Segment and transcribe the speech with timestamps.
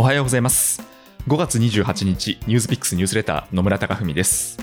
[0.00, 0.82] おはようございます。
[1.28, 4.56] 5月28日ニュースピックスニュースレター野村貴文です。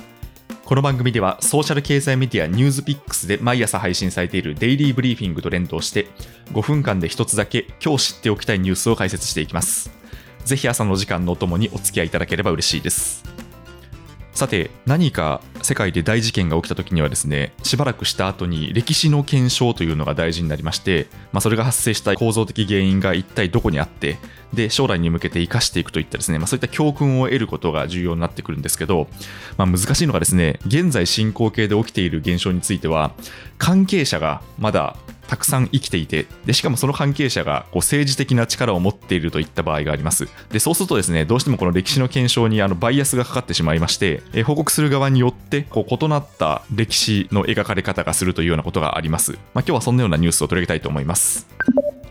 [0.66, 6.08] この番組ではソーシャル経済メディアニュースピックスで毎朝配信されているデイリーブリーフィングと連動して
[6.54, 9.92] 5分間で1つだけ今日知っておきたいニュースを解説していきます。
[10.44, 13.24] ぜひ朝の時間のお供にお付き合いいただければ嬉しいです。
[14.38, 24.20] さて何か世界で大事件が起きた時にはですねしばらくした後に歴史の検証というのが大事になりまして、まあ、それが発生した構造的原因が一体どこにあって
[24.54, 29.08] で将来に向けて生かしていくといったですね、まあ、そういった教訓を得ることが重要になってくるんですけど、
[29.58, 33.14] まあ、難しいのがですね現在進行形で起きている現象については
[33.58, 40.28] 関係者がまだたくさん生きていてでしかもその関係者がこう政治的な力を持っているといった場合があります。
[40.52, 51.48] でそうするとですねどうしてもこの歴史の検証にあのバイアスがかかってしまいましてえ報告する側によってこう異なった歴史の描かれ方がするというようなことがあります、まあ、今日はそんなようなニュースを取り上げたいと思います。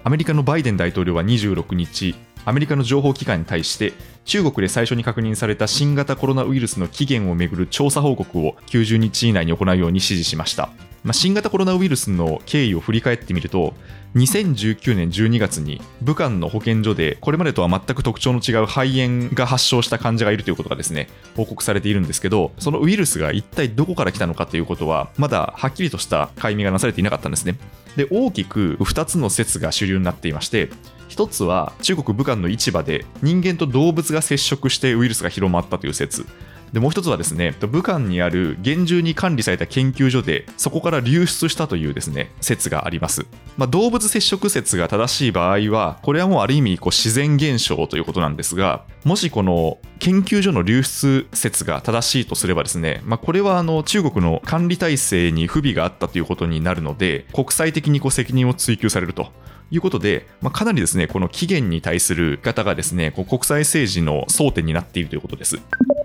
[0.05, 2.15] アメリカのバイデン大統領は26日
[2.45, 3.93] アメリカの情報機関に対して
[4.25, 10.71] 中国で最初に確認された新型コロナウイルスの起源をめぐる調査報告を90日以内に行うように指示しました。
[11.07, 13.75] まあ、新型コロナウイルスの経緯を振り返ってみると
[14.17, 27.57] 2019年12月に武漢の保健所でこれまでとは全く特徴の違う肺炎が発症した患者がいるということがですね報告されているんですけどそのウイルスが一体どこから来たのかということはまだはっきりとした解明がなされていなかったんですね。
[27.95, 30.71] で大きく2つの説が主流になっていまして
[31.09, 36.27] 1つは中国武漢の市場で人間と動物が接触してウイルスが広まったという説。
[36.73, 59.33] でもう一つはですね武漢にある厳重に管理された研究所でそこから流出したというですね説があります、まあ、動物接触説が正しい場合はこれはもうある意味こう自然現象ということなんですがもしこの研究所の流出説が正しいとすればですね、まあ、これはあの中国の管理体制に不備があったということになるので国際的にこう責任を追及されると。
[59.71, 65.59] いうことで、まあ、かなりですね、この期限に対する方がですね、こう国際政治の争点になっているということです。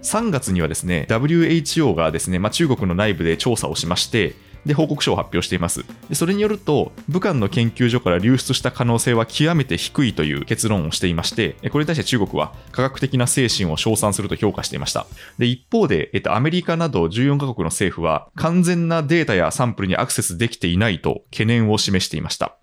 [0.04, 4.34] 3月にはですね、WHO がですね、まあ、中国の内部で調査をしまして、
[4.66, 5.84] で、報告書を発表しています。
[6.10, 15.08] でそれによると、武漢の研究所から流出した可能性は極めて低いという結論をしていまして、これに対して中国は科学的な精神を称賛すると評価していました。
[15.38, 22.56] で、一方で、えっと、アメリカなど14カ国の政府は、完全なデータやサンプルにアクセスできていないと懸念を示していました。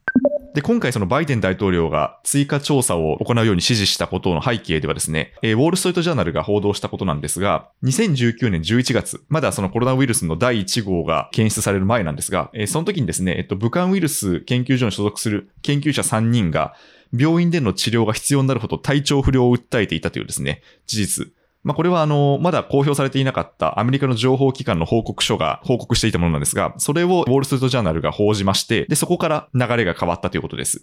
[0.55, 16.75] で、今回そのバイデン大統領が追加調査を行うように指示したことの背景ではですね、え、ウォールストリートジャーナルが報道したことなんですが、2019年11月、まだそのコロナウイルスの第1号が検出される前なんですが、え、その時にですね、えっと、武漢ウイルス研究所に所属する研究者3人が、
[17.17, 21.33] 病院での治療が必要になるほど体調不良を訴えていたというですね、事実、
[21.69, 30.81] まあ、これはあの、まだ公表されていなかったアメリカの情報機関の報告書が報告していたものなんですが、それをウォールストリートジャーナルが報じまして、で、そこから流れが変わったということです。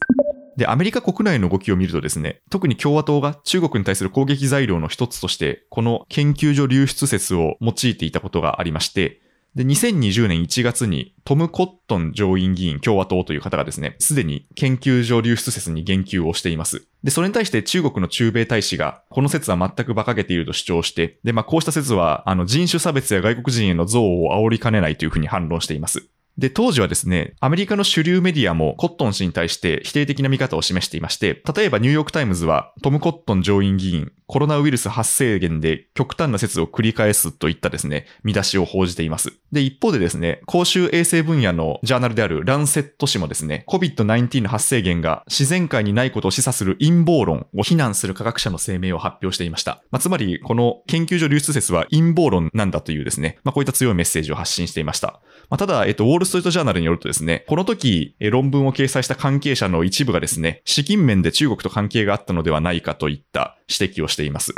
[0.57, 9.22] で、アメリカ国内の動きを見るとですね、特に共和党が中国に対する攻撃材料の一つとして、この研究所流出説を用いていたことがありまして、
[9.56, 16.86] で、2020年1月にトム・コットン上院議員共和党という方がですね、すでに研究所流出説に言及をしています。
[17.06, 26.06] で、それに対して中国の中米大使が、この説は全く馬鹿げていると主張して、で、まあ、こうした説は、あの、人種差別や外国人への憎悪を煽りかねないというふうに反論しています。
[26.38, 39.34] で、当時はですね、アメリカの主流メディアもコットン氏に対して否定的な見方を示していまして、例えばニューヨークタイムズはトム・コットン上院議員、コロナウイルス発生源で極端な説を繰り返すといったですね、見出しを報じています。
[39.51, 49.84] で、一方でですね、公衆衛生分野のジャーナルであるランセット誌もですね、COVID-19 の発生源が自然界にないことを示唆する陰謀論を非難する科学者の声明を発表していました。
[49.91, 55.22] まあ、つまり、この研究所流出説は陰謀論なんだというですね、まあ、こういった強いメッセージを発信していました。
[55.50, 64.53] まあ、ただ、えっと、ウォールストリートジャーナルによるとですね、この時、論文を掲載した関係者の一部がですね、資金面で中国と関係があったのではないかといった指摘をしています。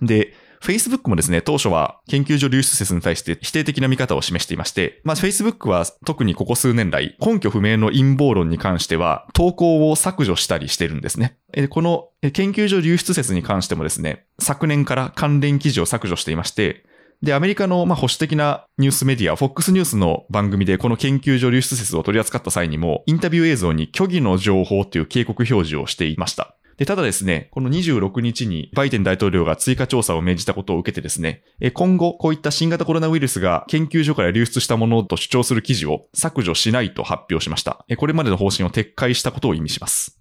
[0.00, 11.36] で、Facebook もですね、当初は研究所流出説に対して否定的な見方を示していまして、まあ Facebook は特にここ数年来、根拠不明の陰謀論に関しては、投稿を削除したりしてるんですね。
[11.70, 16.84] この研究所流出説に関してもですね、昨年から関連記事を削除していまして、
[17.22, 26.56] で、アメリカのまあ保守的なニュースメディア、FOX ニュースの番組でこの研究所流出説を取り扱った際にも、インタビュー映像に虚偽の情報という警告表示をしていました。
[26.78, 37.84] で、ただですね、この26日にバイデン大統領が追加調査を命じたことを受けてですね、今後こういった新型コロナウイルスが研究所から流出したものと主張する記事を削除しないと発表しました。
[37.96, 40.18] これまでの方針を撤回したことを意味します。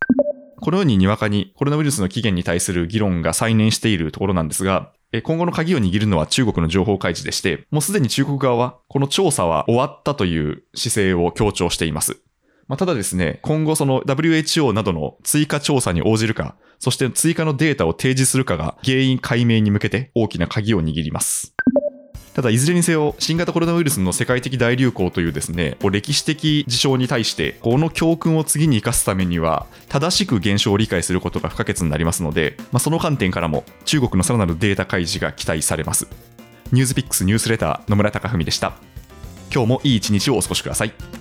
[0.60, 12.22] このようににわかにコロナウイルスの起源に対する議論が再燃しているところなんですが、今後の鍵を握るのは中国の情報開示でして、もうすでに中国側はこの調査は終わったという姿勢を強調しています。
[12.70, 21.54] まあ、ただですね、今後その WHO などの追加調査に応じるか、そして追加のデータを提示するかが原因解明に向けて大きな鍵を握ります。
[22.34, 36.08] ただ、いずれにせよ、新型コロナウイルスの世界的大流行というですね、歴史的事象に対して、この教訓を次に生かすためには、正しく現象を理解することが不可欠になりますので、まあ、その観点からも、中国のさらなるデータ開示が期待されます。
[36.72, 38.74] ニュースピックスニュースレター、野村貴文でした。
[39.54, 41.21] 今日もいい一日をお過ごしください。